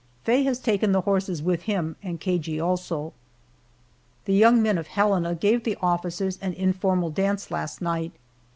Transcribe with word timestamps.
Faye 0.23 0.41
has 0.45 0.57
taken 0.57 0.93
the 0.93 1.01
horses 1.01 1.43
with 1.43 1.61
him 1.69 1.95
and 2.01 2.19
Cagey 2.19 2.59
also. 2.59 3.13
The 4.25 4.33
young 4.33 4.59
men 4.59 4.79
of 4.79 4.87
Helena 4.87 5.35
gave 5.35 5.63
the 5.63 5.77
officers 5.79 6.39
an 6.41 6.53
informal 6.53 7.11
dance 7.11 7.51
last 7.51 7.83
night. 7.83 8.11